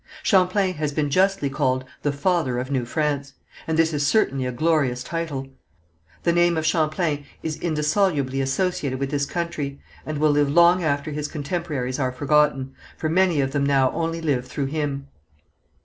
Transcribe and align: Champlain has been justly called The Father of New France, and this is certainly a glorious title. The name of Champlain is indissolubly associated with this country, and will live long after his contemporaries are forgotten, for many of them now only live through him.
Champlain 0.23 0.73
has 0.73 0.91
been 0.91 1.11
justly 1.11 1.47
called 1.47 1.85
The 2.01 2.11
Father 2.11 2.57
of 2.57 2.71
New 2.71 2.85
France, 2.85 3.33
and 3.67 3.77
this 3.77 3.93
is 3.93 4.03
certainly 4.07 4.47
a 4.47 4.51
glorious 4.51 5.03
title. 5.03 5.49
The 6.23 6.33
name 6.33 6.57
of 6.57 6.65
Champlain 6.65 7.23
is 7.43 7.59
indissolubly 7.59 8.41
associated 8.41 8.97
with 8.99 9.11
this 9.11 9.27
country, 9.27 9.79
and 10.03 10.17
will 10.17 10.31
live 10.31 10.49
long 10.49 10.83
after 10.83 11.11
his 11.11 11.27
contemporaries 11.27 11.99
are 11.99 12.11
forgotten, 12.11 12.73
for 12.97 13.09
many 13.09 13.41
of 13.41 13.51
them 13.51 13.63
now 13.63 13.91
only 13.91 14.21
live 14.21 14.47
through 14.47 14.65
him. 14.73 15.05